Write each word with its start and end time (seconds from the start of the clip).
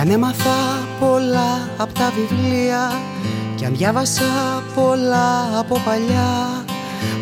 Κι 0.00 0.06
αν 0.06 0.12
έμαθα 0.12 0.86
πολλά 1.00 1.68
από 1.76 1.94
τα 1.94 2.12
βιβλία 2.16 2.92
Κι 3.56 3.64
αν 3.64 3.76
διάβασα 3.76 4.62
πολλά 4.74 5.58
από 5.58 5.80
παλιά 5.84 6.64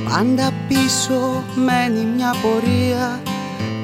Πάντα 0.09 0.51
πίσω 0.69 1.43
μένει 1.55 2.05
μια 2.17 2.35
πορεία. 2.43 3.21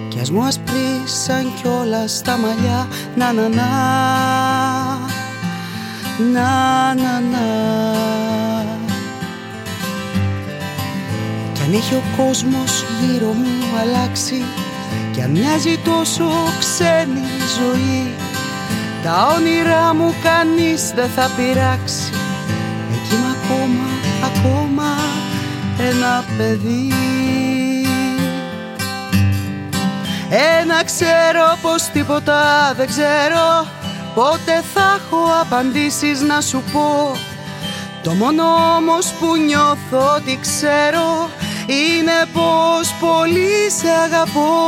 Κι 0.08 0.20
ας 0.20 0.30
μου 0.30 0.42
ασπρίσαν 0.42 1.52
κιόλας 1.62 2.22
τα 2.22 2.36
μαλλιά. 2.36 2.88
Να 3.16 3.32
να 3.32 3.48
να 3.48 3.68
Να 6.32 6.94
να 6.94 7.20
να. 7.20 7.46
Κι 11.52 11.62
αν 11.62 11.72
έχει 11.72 11.94
ο 11.94 12.02
κόσμος 12.16 12.84
γύρω 13.00 13.32
μου 13.32 13.78
αλλάξει 13.80 14.44
Κι 15.12 15.20
αν 15.20 15.30
μοιάζει 15.30 15.78
τόσο 15.84 16.24
ξένη 16.58 17.26
ζωή 17.58 18.24
Τα 19.04 19.34
όνειρά 19.36 19.94
μου 19.94 20.14
κανείς 20.22 20.92
δεν 20.94 21.08
θα 21.08 21.30
πειράξει. 21.36 22.12
Εκεί 22.92 23.14
είμαι 23.14 23.36
ακόμα, 23.42 23.84
ακόμα 24.24 24.84
ένα 25.78 26.24
παιδί. 26.36 26.92
Ένα 30.60 30.84
ξέρω 30.84 31.58
πως 31.62 31.82
τίποτα 31.82 32.72
δεν 32.76 32.86
ξέρω. 32.86 33.66
Πότε 34.14 34.62
θα 34.74 35.00
έχω 35.00 35.26
απαντήσεις 35.40 36.20
να 36.20 36.40
σου 36.40 36.62
πω. 36.72 37.16
Το 38.02 38.10
μόνο 38.10 38.42
όμως 38.76 39.06
που 39.06 39.36
νιώθω 39.36 40.14
ότι 40.16 40.38
ξέρω 40.40 41.28
Είναι 41.66 42.26
πως 42.32 42.94
πολύ 43.00 43.70
σε 43.80 43.88
αγαπώ 44.04 44.64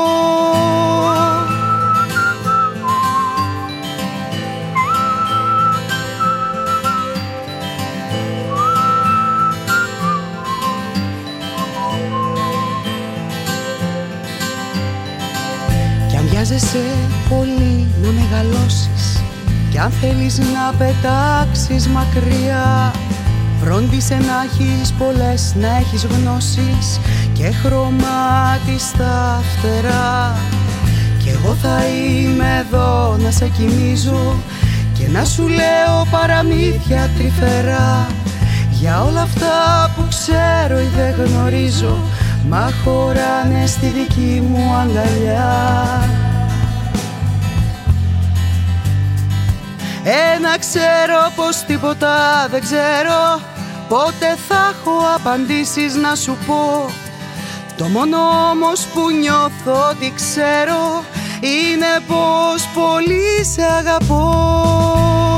Χρειάζεσαι 16.48 16.84
πολύ 17.28 17.86
να 18.02 18.08
μεγαλώσεις. 18.08 19.22
Κι 19.70 19.78
αν 19.78 19.91
θέλεις 19.91 20.39
να 20.39 20.72
πετάξεις 20.78 21.89
μακριά 21.89 22.92
Φρόντισε 23.61 24.14
να 24.14 24.42
έχεις 24.44 24.92
πολλές, 24.92 25.55
να 25.61 25.77
έχεις 25.77 26.05
γνώσεις 26.05 27.00
Και 27.33 27.50
χρωμάτι 27.50 28.78
στα 28.78 29.42
φτερά. 29.52 30.36
Κι 31.19 31.28
εγώ 31.28 31.55
θα 31.55 31.78
είμαι 31.86 32.64
εδώ 32.67 33.17
να 33.17 33.30
σε 33.30 33.48
κοιμίζω 33.48 34.34
Και 34.98 35.08
να 35.08 35.24
σου 35.24 35.48
λέω 35.48 36.06
παραμύθια 36.11 37.11
τρυφερά. 37.19 38.06
Για 38.70 39.02
όλα 39.02 39.20
αυτά 39.20 39.91
που 39.97 40.05
ξέρω 40.08 40.80
ή 40.80 40.89
δεν 40.97 41.27
γνωρίζω 41.27 41.98
Μα 42.48 42.70
χωράνε 42.84 43.67
στη 43.67 43.86
δική 43.86 44.42
μου 44.48 44.74
αγκαλιά 44.74 46.24
Ένα 50.08 50.58
ξέρω 50.58 51.33
πως 51.36 51.56
τίποτα 51.56 52.46
δεν 52.50 52.61
ξέρω. 52.61 53.40
Πότε 53.89 54.36
θα 54.48 54.74
έχω 54.74 54.98
απαντήσεις 55.14 55.94
να 55.94 56.14
σου 56.14 56.39
πω. 56.46 56.90
Το 57.77 57.84
μόνο 57.84 58.16
όμως 58.50 58.86
που 58.86 59.11
νιώθω 59.11 59.89
ότι 59.90 60.12
ξέρω 60.14 61.05
Είναι 61.40 62.00
πως 62.06 62.68
πολύ 62.74 63.45
σε 63.55 63.62
αγαπώ 63.62 65.36